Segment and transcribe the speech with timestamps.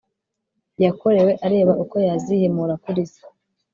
[0.83, 3.23] yakorewe, areba uko yazihimura kuri se